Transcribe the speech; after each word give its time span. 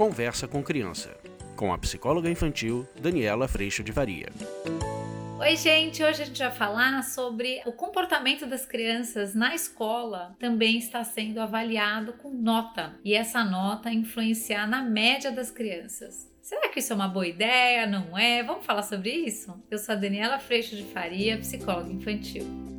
Conversa 0.00 0.48
com 0.48 0.62
Criança, 0.62 1.14
com 1.54 1.74
a 1.74 1.76
psicóloga 1.76 2.30
infantil 2.30 2.88
Daniela 2.98 3.46
Freixo 3.46 3.84
de 3.84 3.92
Varia. 3.92 4.30
Oi, 5.38 5.56
gente! 5.56 6.02
Hoje 6.02 6.22
a 6.22 6.24
gente 6.24 6.38
vai 6.38 6.50
falar 6.50 7.02
sobre 7.02 7.60
o 7.66 7.72
comportamento 7.72 8.46
das 8.46 8.64
crianças 8.64 9.34
na 9.34 9.54
escola 9.54 10.34
também 10.40 10.78
está 10.78 11.04
sendo 11.04 11.38
avaliado 11.38 12.14
com 12.14 12.30
nota 12.30 12.94
e 13.04 13.12
essa 13.12 13.44
nota 13.44 13.92
influenciar 13.92 14.66
na 14.66 14.80
média 14.80 15.30
das 15.30 15.50
crianças. 15.50 16.32
Será 16.40 16.70
que 16.70 16.78
isso 16.78 16.94
é 16.94 16.96
uma 16.96 17.06
boa 17.06 17.28
ideia? 17.28 17.86
Não 17.86 18.16
é? 18.16 18.42
Vamos 18.42 18.64
falar 18.64 18.84
sobre 18.84 19.10
isso? 19.10 19.62
Eu 19.70 19.76
sou 19.76 19.94
a 19.94 19.98
Daniela 19.98 20.38
Freixo 20.38 20.76
de 20.76 20.84
Faria, 20.84 21.36
psicóloga 21.36 21.92
infantil. 21.92 22.69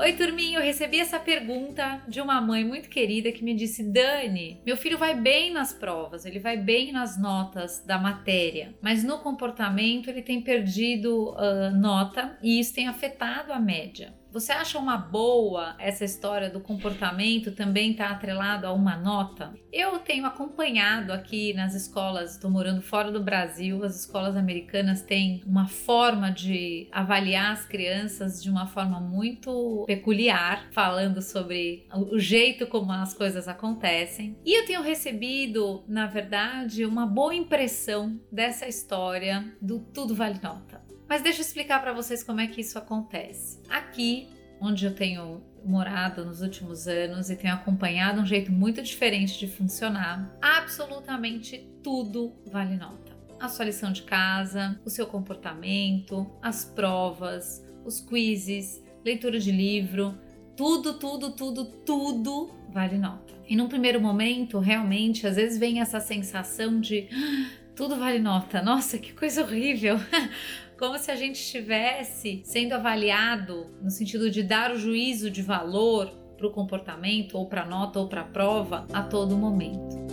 Oi, 0.00 0.14
turminha, 0.14 0.58
eu 0.58 0.62
recebi 0.62 0.98
essa 0.98 1.20
pergunta 1.20 2.02
de 2.08 2.22
uma 2.22 2.40
mãe 2.40 2.64
muito 2.64 2.88
querida 2.88 3.30
que 3.30 3.44
me 3.44 3.52
disse: 3.52 3.82
Dani, 3.82 4.58
meu 4.64 4.74
filho 4.74 4.96
vai 4.96 5.14
bem 5.14 5.52
nas 5.52 5.74
provas, 5.74 6.24
ele 6.24 6.38
vai 6.38 6.56
bem 6.56 6.90
nas 6.90 7.20
notas 7.20 7.84
da 7.84 7.98
matéria, 7.98 8.74
mas 8.80 9.04
no 9.04 9.18
comportamento 9.18 10.08
ele 10.08 10.22
tem 10.22 10.40
perdido 10.40 11.34
uh, 11.34 11.70
nota 11.78 12.38
e 12.42 12.58
isso 12.58 12.74
tem 12.74 12.88
afetado 12.88 13.52
a 13.52 13.60
média. 13.60 14.14
Você 14.32 14.52
acha 14.52 14.78
uma 14.78 14.96
boa 14.96 15.74
essa 15.76 16.04
história 16.04 16.48
do 16.48 16.60
comportamento 16.60 17.50
também 17.50 17.90
estar 17.90 18.10
tá 18.10 18.14
atrelado 18.14 18.64
a 18.64 18.72
uma 18.72 18.96
nota? 18.96 19.52
Eu 19.72 19.98
tenho 19.98 20.24
acompanhado 20.24 21.12
aqui 21.12 21.52
nas 21.52 21.74
escolas, 21.74 22.32
estou 22.32 22.48
morando 22.48 22.80
fora 22.80 23.10
do 23.10 23.20
Brasil, 23.20 23.82
as 23.82 23.98
escolas 23.98 24.36
americanas 24.36 25.02
têm 25.02 25.42
uma 25.44 25.66
forma 25.66 26.30
de 26.30 26.86
avaliar 26.92 27.52
as 27.52 27.64
crianças 27.64 28.40
de 28.40 28.48
uma 28.48 28.68
forma 28.68 29.00
muito 29.00 29.84
peculiar, 29.84 30.68
falando 30.70 31.20
sobre 31.20 31.88
o 31.92 32.16
jeito 32.16 32.68
como 32.68 32.92
as 32.92 33.12
coisas 33.12 33.48
acontecem. 33.48 34.36
E 34.44 34.56
eu 34.56 34.64
tenho 34.64 34.80
recebido, 34.80 35.82
na 35.88 36.06
verdade, 36.06 36.84
uma 36.84 37.04
boa 37.04 37.34
impressão 37.34 38.20
dessa 38.30 38.68
história 38.68 39.52
do 39.60 39.80
tudo 39.80 40.14
vale 40.14 40.38
nota. 40.40 40.89
Mas 41.10 41.22
deixa 41.22 41.40
eu 41.40 41.44
explicar 41.44 41.82
para 41.82 41.92
vocês 41.92 42.22
como 42.22 42.40
é 42.40 42.46
que 42.46 42.60
isso 42.60 42.78
acontece. 42.78 43.60
Aqui, 43.68 44.28
onde 44.60 44.86
eu 44.86 44.94
tenho 44.94 45.42
morado 45.64 46.24
nos 46.24 46.40
últimos 46.40 46.86
anos 46.86 47.28
e 47.28 47.34
tenho 47.34 47.52
acompanhado 47.52 48.20
um 48.20 48.24
jeito 48.24 48.52
muito 48.52 48.80
diferente 48.80 49.36
de 49.36 49.48
funcionar, 49.48 50.32
absolutamente 50.40 51.68
tudo 51.82 52.32
vale 52.46 52.76
nota. 52.76 53.18
A 53.40 53.48
sua 53.48 53.64
lição 53.64 53.90
de 53.90 54.02
casa, 54.02 54.80
o 54.84 54.88
seu 54.88 55.04
comportamento, 55.04 56.30
as 56.40 56.64
provas, 56.64 57.60
os 57.84 58.00
quizzes, 58.00 58.80
leitura 59.04 59.40
de 59.40 59.50
livro, 59.50 60.16
tudo, 60.56 60.94
tudo, 60.96 61.32
tudo, 61.32 61.64
tudo 61.64 62.54
vale 62.72 62.98
nota. 62.98 63.34
E 63.48 63.56
num 63.56 63.66
primeiro 63.66 64.00
momento, 64.00 64.60
realmente, 64.60 65.26
às 65.26 65.34
vezes 65.34 65.58
vem 65.58 65.80
essa 65.80 65.98
sensação 65.98 66.78
de 66.78 67.08
ah, 67.12 67.59
tudo 67.74 67.96
vale 67.96 68.18
nota. 68.18 68.62
Nossa, 68.62 68.98
que 68.98 69.12
coisa 69.12 69.42
horrível! 69.42 69.96
como 70.80 70.98
se 70.98 71.10
a 71.10 71.16
gente 71.16 71.38
estivesse 71.38 72.40
sendo 72.42 72.72
avaliado 72.72 73.66
no 73.82 73.90
sentido 73.90 74.30
de 74.30 74.42
dar 74.42 74.72
o 74.72 74.78
juízo 74.78 75.30
de 75.30 75.42
valor 75.42 76.10
para 76.38 76.46
o 76.46 76.50
comportamento, 76.50 77.36
ou 77.36 77.46
para 77.46 77.64
a 77.64 77.66
nota, 77.66 78.00
ou 78.00 78.08
para 78.08 78.22
a 78.22 78.24
prova 78.24 78.86
a 78.90 79.02
todo 79.02 79.36
momento. 79.36 80.09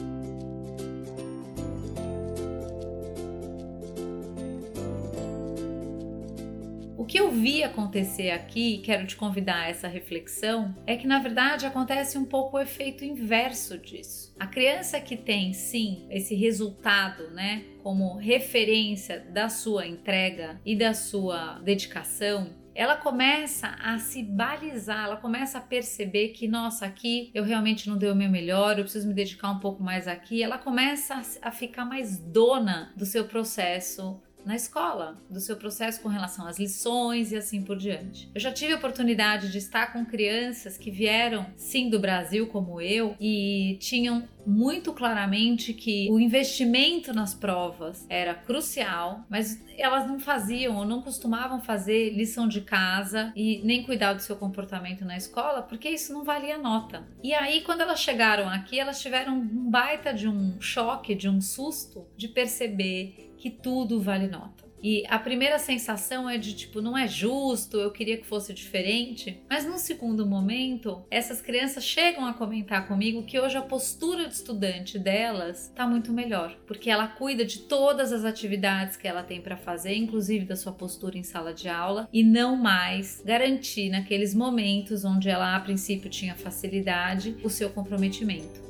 Que 7.07 7.17
eu 7.17 7.31
vi 7.31 7.63
acontecer 7.63 8.31
aqui, 8.31 8.79
quero 8.79 9.07
te 9.07 9.15
convidar 9.15 9.61
a 9.61 9.69
essa 9.69 9.87
reflexão, 9.87 10.75
é 10.85 10.97
que 10.97 11.07
na 11.07 11.19
verdade 11.19 11.65
acontece 11.65 12.17
um 12.17 12.25
pouco 12.25 12.57
o 12.57 12.59
efeito 12.59 13.05
inverso 13.05 13.77
disso. 13.77 14.35
A 14.37 14.45
criança 14.45 14.99
que 14.99 15.15
tem 15.15 15.53
sim 15.53 16.05
esse 16.09 16.35
resultado, 16.35 17.29
né, 17.31 17.63
como 17.81 18.17
referência 18.17 19.19
da 19.19 19.47
sua 19.47 19.87
entrega 19.87 20.59
e 20.65 20.75
da 20.75 20.93
sua 20.93 21.59
dedicação, 21.59 22.49
ela 22.75 22.95
começa 22.95 23.69
a 23.81 23.97
se 23.97 24.21
balizar, 24.21 25.05
ela 25.05 25.17
começa 25.17 25.57
a 25.57 25.61
perceber 25.61 26.29
que, 26.29 26.47
nossa, 26.47 26.85
aqui 26.85 27.31
eu 27.33 27.43
realmente 27.43 27.89
não 27.89 27.97
dei 27.97 28.11
o 28.11 28.15
meu 28.15 28.29
melhor, 28.29 28.77
eu 28.77 28.83
preciso 28.83 29.07
me 29.07 29.15
dedicar 29.15 29.49
um 29.49 29.59
pouco 29.59 29.81
mais 29.81 30.07
aqui. 30.07 30.43
Ela 30.43 30.59
começa 30.59 31.19
a 31.41 31.51
ficar 31.51 31.85
mais 31.85 32.19
dona 32.19 32.93
do 32.95 33.03
seu 33.03 33.25
processo 33.25 34.21
na 34.47 34.55
escola, 34.55 35.21
do 35.29 35.41
seu 35.41 35.57
processo 35.57 36.01
com 36.01 36.07
relação 36.07 36.47
às 36.47 36.57
lições 36.57 37.31
e 37.31 37.35
assim 37.35 37.61
por 37.61 37.77
diante. 37.77 38.31
Eu 38.33 38.39
já 38.39 38.51
tive 38.51 38.73
a 38.73 38.77
oportunidade 38.77 39.51
de 39.51 39.57
estar 39.57 39.91
com 39.91 40.05
crianças 40.05 40.77
que 40.77 40.89
vieram, 40.89 41.45
sim, 41.57 41.89
do 41.89 41.99
Brasil 41.99 42.47
como 42.47 42.79
eu 42.79 43.15
e 43.19 43.77
tinham 43.81 44.27
muito 44.47 44.93
claramente 44.93 45.73
que 45.73 46.09
o 46.09 46.17
investimento 46.17 47.13
nas 47.13 47.33
provas 47.33 48.05
era 48.07 48.33
crucial, 48.33 49.25
mas 49.29 49.61
elas 49.77 50.07
não 50.07 50.19
faziam 50.19 50.77
ou 50.77 50.85
não 50.85 51.01
costumavam 51.01 51.59
fazer 51.59 52.11
lição 52.11 52.47
de 52.47 52.61
casa 52.61 53.33
e 53.35 53.61
nem 53.65 53.83
cuidar 53.83 54.13
do 54.13 54.21
seu 54.21 54.37
comportamento 54.37 55.03
na 55.03 55.17
escola, 55.17 55.61
porque 55.61 55.89
isso 55.89 56.13
não 56.13 56.23
valia 56.23 56.57
nota. 56.57 57.05
E 57.21 57.33
aí, 57.33 57.59
quando 57.61 57.81
elas 57.81 57.99
chegaram 57.99 58.47
aqui, 58.49 58.79
elas 58.79 59.01
tiveram 59.01 59.33
um 59.33 59.69
baita 59.69 60.13
de 60.13 60.29
um 60.29 60.61
choque, 60.61 61.13
de 61.13 61.27
um 61.27 61.41
susto 61.41 62.07
de 62.15 62.29
perceber 62.29 63.26
que 63.37 63.49
tudo 63.49 64.01
vale 64.01 64.27
nota. 64.27 64.67
E 64.81 65.03
a 65.07 65.17
primeira 65.17 65.57
sensação 65.57 66.29
é 66.29 66.37
de 66.37 66.53
tipo, 66.53 66.81
não 66.81 66.97
é 66.97 67.07
justo, 67.07 67.77
eu 67.77 67.91
queria 67.91 68.17
que 68.17 68.25
fosse 68.25 68.53
diferente. 68.53 69.41
Mas 69.49 69.65
num 69.65 69.77
segundo 69.77 70.25
momento, 70.25 71.03
essas 71.09 71.41
crianças 71.41 71.83
chegam 71.83 72.25
a 72.25 72.33
comentar 72.33 72.87
comigo 72.87 73.23
que 73.23 73.39
hoje 73.39 73.57
a 73.57 73.61
postura 73.61 74.27
de 74.27 74.35
estudante 74.35 74.99
delas 74.99 75.69
está 75.69 75.87
muito 75.87 76.13
melhor, 76.13 76.55
porque 76.67 76.89
ela 76.89 77.07
cuida 77.07 77.43
de 77.43 77.59
todas 77.59 78.13
as 78.13 78.23
atividades 78.23 78.95
que 78.95 79.07
ela 79.07 79.23
tem 79.23 79.41
para 79.41 79.57
fazer, 79.57 79.95
inclusive 79.95 80.45
da 80.45 80.55
sua 80.55 80.71
postura 80.71 81.17
em 81.17 81.23
sala 81.23 81.53
de 81.53 81.67
aula, 81.67 82.07
e 82.13 82.23
não 82.23 82.55
mais 82.55 83.21
garantir 83.25 83.89
naqueles 83.89 84.35
momentos 84.35 85.03
onde 85.03 85.29
ela 85.29 85.55
a 85.55 85.59
princípio 85.59 86.09
tinha 86.09 86.35
facilidade 86.35 87.35
o 87.43 87.49
seu 87.49 87.69
comprometimento. 87.69 88.66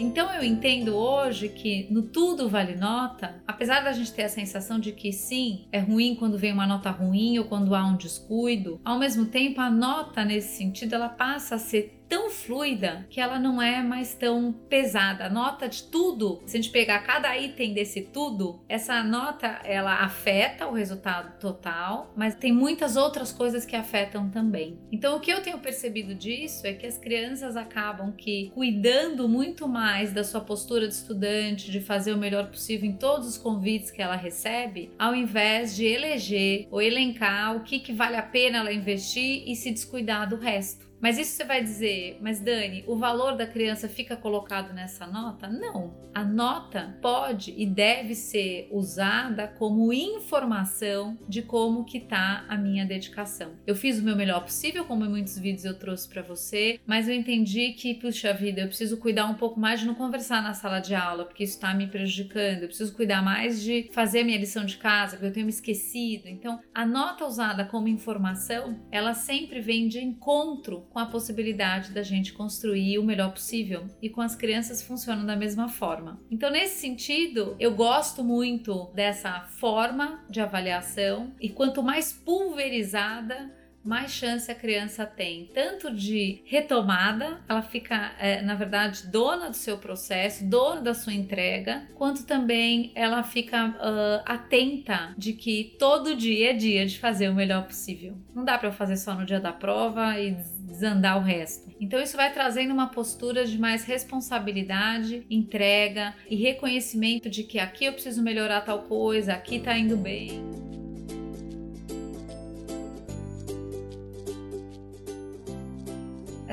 Então 0.00 0.32
eu 0.32 0.42
entendo 0.42 0.96
hoje 0.96 1.50
que 1.50 1.86
no 1.90 2.00
tudo 2.00 2.48
vale 2.48 2.74
nota, 2.74 3.42
apesar 3.46 3.84
da 3.84 3.92
gente 3.92 4.10
ter 4.14 4.22
a 4.22 4.30
sensação 4.30 4.80
de 4.80 4.92
que 4.92 5.12
sim, 5.12 5.66
é 5.70 5.78
ruim 5.78 6.14
quando 6.14 6.38
vem 6.38 6.54
uma 6.54 6.66
nota 6.66 6.90
ruim 6.90 7.38
ou 7.38 7.44
quando 7.44 7.74
há 7.74 7.84
um 7.84 7.96
descuido, 7.96 8.80
ao 8.82 8.98
mesmo 8.98 9.26
tempo 9.26 9.60
a 9.60 9.70
nota 9.70 10.24
nesse 10.24 10.56
sentido 10.56 10.94
ela 10.94 11.10
passa 11.10 11.56
a 11.56 11.58
ser 11.58 11.99
tão 12.10 12.28
fluida 12.28 13.06
que 13.08 13.20
ela 13.20 13.38
não 13.38 13.62
é 13.62 13.80
mais 13.84 14.14
tão 14.14 14.52
pesada. 14.52 15.26
A 15.26 15.30
nota 15.30 15.68
de 15.68 15.84
tudo, 15.84 16.42
se 16.44 16.56
a 16.56 16.60
gente 16.60 16.72
pegar 16.72 16.98
cada 17.04 17.38
item 17.38 17.72
desse 17.72 18.02
tudo, 18.02 18.60
essa 18.68 19.00
nota 19.04 19.60
ela 19.62 20.02
afeta 20.02 20.66
o 20.66 20.72
resultado 20.72 21.38
total, 21.38 22.12
mas 22.16 22.34
tem 22.34 22.52
muitas 22.52 22.96
outras 22.96 23.30
coisas 23.30 23.64
que 23.64 23.76
afetam 23.76 24.28
também. 24.28 24.76
Então 24.90 25.16
o 25.16 25.20
que 25.20 25.30
eu 25.30 25.40
tenho 25.40 25.58
percebido 25.60 26.12
disso 26.12 26.66
é 26.66 26.72
que 26.72 26.84
as 26.84 26.98
crianças 26.98 27.56
acabam 27.56 28.10
que 28.10 28.50
cuidando 28.52 29.28
muito 29.28 29.68
mais 29.68 30.12
da 30.12 30.24
sua 30.24 30.40
postura 30.40 30.88
de 30.88 30.94
estudante, 30.94 31.70
de 31.70 31.80
fazer 31.80 32.12
o 32.12 32.18
melhor 32.18 32.48
possível 32.48 32.90
em 32.90 32.96
todos 32.96 33.28
os 33.28 33.38
convites 33.38 33.92
que 33.92 34.02
ela 34.02 34.16
recebe, 34.16 34.90
ao 34.98 35.14
invés 35.14 35.76
de 35.76 35.86
eleger 35.86 36.66
ou 36.72 36.82
elencar 36.82 37.56
o 37.56 37.60
que, 37.60 37.78
que 37.78 37.92
vale 37.92 38.16
a 38.16 38.22
pena 38.22 38.58
ela 38.58 38.72
investir 38.72 39.44
e 39.46 39.54
se 39.54 39.70
descuidar 39.70 40.28
do 40.28 40.34
resto. 40.34 40.89
Mas 41.00 41.18
isso 41.18 41.32
você 41.32 41.44
vai 41.44 41.62
dizer, 41.62 42.18
mas 42.20 42.40
Dani, 42.40 42.84
o 42.86 42.96
valor 42.96 43.36
da 43.36 43.46
criança 43.46 43.88
fica 43.88 44.16
colocado 44.16 44.72
nessa 44.74 45.06
nota? 45.06 45.48
Não. 45.48 45.98
A 46.12 46.24
nota 46.24 46.98
pode 47.00 47.54
e 47.56 47.64
deve 47.64 48.14
ser 48.14 48.68
usada 48.70 49.48
como 49.48 49.92
informação 49.92 51.16
de 51.28 51.40
como 51.40 51.84
que 51.84 52.00
tá 52.00 52.44
a 52.48 52.56
minha 52.56 52.84
dedicação. 52.84 53.52
Eu 53.66 53.76
fiz 53.76 53.98
o 53.98 54.02
meu 54.02 54.16
melhor 54.16 54.42
possível, 54.42 54.84
como 54.84 55.04
em 55.04 55.08
muitos 55.08 55.38
vídeos 55.38 55.64
eu 55.64 55.78
trouxe 55.78 56.08
para 56.08 56.22
você, 56.22 56.80
mas 56.84 57.08
eu 57.08 57.14
entendi 57.14 57.72
que, 57.72 57.94
puxa 57.94 58.32
vida, 58.32 58.60
eu 58.60 58.66
preciso 58.66 58.98
cuidar 58.98 59.26
um 59.26 59.34
pouco 59.34 59.58
mais 59.58 59.80
de 59.80 59.86
não 59.86 59.94
conversar 59.94 60.42
na 60.42 60.52
sala 60.52 60.80
de 60.80 60.94
aula, 60.94 61.24
porque 61.24 61.44
isso 61.44 61.60
tá 61.60 61.72
me 61.72 61.86
prejudicando. 61.86 62.62
Eu 62.62 62.68
preciso 62.68 62.94
cuidar 62.94 63.22
mais 63.22 63.62
de 63.62 63.88
fazer 63.92 64.20
a 64.20 64.24
minha 64.24 64.38
lição 64.38 64.64
de 64.64 64.76
casa, 64.76 65.12
porque 65.12 65.26
eu 65.26 65.32
tenho 65.32 65.46
me 65.46 65.52
esquecido. 65.52 66.28
Então, 66.28 66.60
a 66.74 66.84
nota 66.84 67.24
usada 67.24 67.64
como 67.64 67.88
informação, 67.88 68.80
ela 68.90 69.14
sempre 69.14 69.60
vem 69.60 69.86
de 69.88 70.00
encontro 70.00 70.89
com 70.90 70.98
a 70.98 71.06
possibilidade 71.06 71.92
da 71.92 72.02
gente 72.02 72.32
construir 72.32 72.98
o 72.98 73.04
melhor 73.04 73.32
possível 73.32 73.86
e 74.02 74.10
com 74.10 74.20
as 74.20 74.34
crianças 74.34 74.82
funcionam 74.82 75.24
da 75.24 75.36
mesma 75.36 75.68
forma. 75.68 76.20
Então, 76.30 76.50
nesse 76.50 76.80
sentido, 76.80 77.56
eu 77.58 77.74
gosto 77.74 78.22
muito 78.22 78.90
dessa 78.94 79.40
forma 79.40 80.24
de 80.28 80.40
avaliação 80.40 81.32
e 81.40 81.48
quanto 81.48 81.82
mais 81.82 82.12
pulverizada 82.12 83.59
mais 83.84 84.12
chance 84.12 84.50
a 84.50 84.54
criança 84.54 85.06
tem 85.06 85.50
tanto 85.54 85.94
de 85.94 86.42
retomada, 86.44 87.40
ela 87.48 87.62
fica, 87.62 88.12
é, 88.18 88.42
na 88.42 88.54
verdade, 88.54 89.06
dona 89.06 89.50
do 89.50 89.56
seu 89.56 89.78
processo, 89.78 90.44
dona 90.44 90.80
da 90.80 90.94
sua 90.94 91.14
entrega, 91.14 91.88
quanto 91.94 92.24
também 92.24 92.92
ela 92.94 93.22
fica 93.22 93.68
uh, 93.68 94.22
atenta 94.24 95.14
de 95.16 95.32
que 95.32 95.76
todo 95.78 96.14
dia 96.14 96.50
é 96.50 96.52
dia 96.52 96.86
de 96.86 96.98
fazer 96.98 97.28
o 97.28 97.34
melhor 97.34 97.66
possível. 97.66 98.16
Não 98.34 98.44
dá 98.44 98.58
para 98.58 98.72
fazer 98.72 98.96
só 98.96 99.14
no 99.14 99.24
dia 99.24 99.40
da 99.40 99.52
prova 99.52 100.18
e 100.18 100.36
desandar 100.58 101.18
o 101.18 101.22
resto. 101.22 101.70
Então 101.80 102.00
isso 102.00 102.16
vai 102.16 102.32
trazendo 102.32 102.72
uma 102.72 102.88
postura 102.88 103.44
de 103.44 103.58
mais 103.58 103.84
responsabilidade, 103.84 105.26
entrega 105.30 106.14
e 106.28 106.36
reconhecimento 106.36 107.28
de 107.28 107.42
que 107.42 107.58
aqui 107.58 107.86
eu 107.86 107.92
preciso 107.92 108.22
melhorar 108.22 108.60
tal 108.60 108.82
coisa, 108.82 109.32
aqui 109.32 109.58
tá 109.58 109.76
indo 109.76 109.96
bem. 109.96 110.69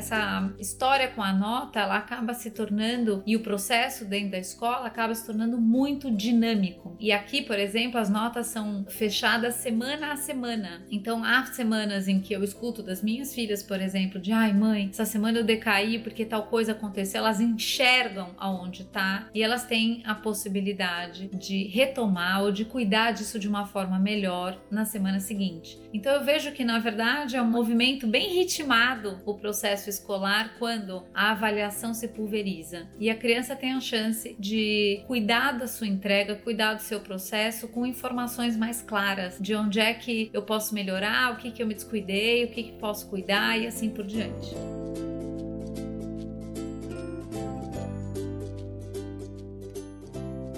Essa 0.08 0.54
história 0.58 1.10
com 1.10 1.22
a 1.22 1.34
nota, 1.34 1.82
ela 1.82 1.98
acaba 1.98 2.34
se 2.34 2.50
tornando 2.52 3.22
e 3.26 3.36
o 3.36 3.42
processo 3.42 4.06
dentro 4.06 4.32
da 4.32 4.38
escola 4.38 4.88
acaba 4.88 5.14
se 5.14 5.26
tornando 5.26 5.60
muito 5.60 6.10
dinâmico. 6.10 6.96
E 7.00 7.12
aqui, 7.12 7.42
por 7.42 7.60
exemplo, 7.60 8.00
as 8.00 8.10
notas 8.10 8.48
são 8.48 8.86
fechadas 8.88 9.56
semana 9.56 10.14
a 10.14 10.16
semana. 10.16 10.82
Então, 10.90 11.24
há 11.24 11.46
semanas 11.48 12.08
em 12.08 12.22
que 12.22 12.34
eu 12.34 12.44
escuto 12.44 12.82
das 12.82 13.04
minhas 13.04 13.36
filhas, 13.36 13.62
por 13.62 13.82
exemplo, 13.82 14.20
de 14.20 14.32
ai, 14.32 14.54
mãe, 14.54 14.90
essa 14.90 15.06
semana 15.06 15.40
eu 15.40 15.44
decaí 15.44 16.00
porque 16.00 16.26
tal 16.26 16.44
coisa 16.44 16.72
aconteceu. 16.72 17.20
Elas 17.20 17.42
enxergam 17.42 18.32
aonde 18.38 18.86
tá 18.86 19.28
e 19.34 19.44
elas 19.44 19.66
têm 19.66 20.02
a 20.06 20.16
possibilidade 20.16 21.28
de 21.28 21.68
retomar 21.68 22.44
ou 22.44 22.52
de 22.52 22.64
cuidar 22.64 23.12
disso 23.12 23.38
de 23.38 23.48
uma 23.48 23.66
forma 23.66 24.00
melhor 24.00 24.58
na 24.72 24.86
semana 24.86 25.20
seguinte. 25.20 25.80
Então, 25.94 26.14
eu 26.14 26.24
vejo 26.24 26.52
que 26.54 26.64
na 26.64 26.80
verdade 26.80 27.36
é 27.36 27.42
um 27.42 27.50
movimento 27.50 28.08
bem 28.08 28.34
ritmado 28.34 29.20
o 29.26 29.34
processo 29.34 29.90
escolar 29.98 30.56
quando 30.58 31.04
a 31.14 31.32
avaliação 31.32 31.94
se 31.94 32.08
pulveriza 32.08 32.88
e 33.00 33.10
a 33.10 33.16
criança 33.16 33.56
tem 33.56 33.74
a 33.74 33.80
chance 33.80 34.36
de 34.40 35.04
cuidar 35.08 35.52
da 35.54 35.68
sua 35.68 35.88
entrega, 35.88 36.36
cuidar 36.36 36.76
do 36.76 36.82
seu 36.82 37.00
processo 37.00 37.68
com 37.68 37.86
informações 37.86 38.56
mais 38.56 38.82
claras 38.82 39.38
de 39.40 39.56
onde 39.56 39.80
é 39.80 39.94
que 39.94 40.30
eu 40.34 40.42
posso 40.42 40.74
melhorar, 40.74 41.34
o 41.34 41.38
que, 41.38 41.52
que 41.52 41.62
eu 41.62 41.68
me 41.68 41.74
descuidei, 41.74 42.46
o 42.46 42.50
que, 42.50 42.64
que 42.64 42.72
posso 42.74 43.10
cuidar 43.10 43.58
e 43.58 43.68
assim 43.68 43.90
por 43.90 44.06
diante. 44.06 44.56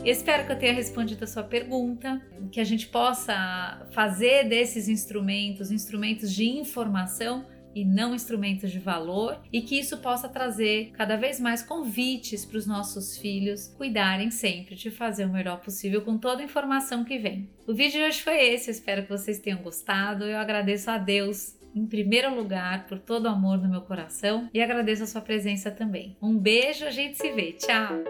Espero 0.06 0.45
que 0.45 0.51
eu 0.53 0.57
tenha 0.57 0.74
respondido 0.74 1.24
a 1.24 1.27
sua 1.27 1.44
pergunta, 1.44 2.21
que 2.51 2.59
a 2.59 2.63
gente 2.63 2.88
possa 2.88 3.86
fazer 3.91 4.47
desses 4.47 4.88
instrumentos 4.88 5.71
instrumentos 5.71 6.33
de 6.33 6.45
informação 6.45 7.45
e 7.75 7.86
não 7.86 8.16
instrumentos 8.16 8.71
de 8.71 8.80
valor, 8.80 9.39
e 9.51 9.62
que 9.62 9.80
isso 9.80 9.98
possa 9.98 10.27
trazer 10.27 10.92
cada 10.94 11.16
vez 11.16 11.39
mais 11.39 11.62
convites 11.62 12.45
para 12.45 12.57
os 12.57 12.68
nossos 12.68 13.18
filhos 13.18 13.68
cuidarem 13.77 14.31
sempre 14.31 14.75
de 14.75 14.92
fazer 14.92 15.25
o 15.25 15.33
melhor 15.33 15.60
possível 15.62 16.01
com 16.01 16.18
toda 16.18 16.42
a 16.42 16.45
informação 16.45 17.04
que 17.04 17.18
vem. 17.18 17.50
O 17.68 17.74
vídeo 17.74 18.00
de 18.00 18.06
hoje 18.06 18.21
foi 18.21 18.42
esse, 18.54 18.69
eu 18.69 18.74
espero 18.74 19.04
que 19.04 19.10
vocês 19.10 19.39
tenham 19.39 19.62
gostado. 19.62 20.25
Eu 20.25 20.38
agradeço 20.38 20.89
a 20.89 20.98
Deus 20.98 21.57
em 21.75 21.86
primeiro 21.86 22.33
lugar 22.33 22.88
por 22.88 23.00
todo 23.00 23.25
o 23.25 23.30
amor 23.30 23.57
no 23.57 23.69
meu 23.69 23.81
coração 23.81 24.50
e 24.54 24.62
agradeço 24.62 25.04
a 25.04 25.07
sua 25.07 25.22
presença 25.22 25.69
também. 25.69 26.18
Um 26.22 26.38
beijo, 26.38 26.86
a 26.86 26.92
gente 26.92 27.18
se 27.18 27.31
vê. 27.31 27.54
Tchau. 27.54 28.04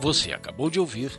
Você 0.00 0.32
acabou 0.32 0.68
de 0.68 0.78
ouvir 0.78 1.18